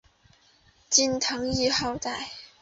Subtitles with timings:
[0.89, 2.31] 金汤谥号戴。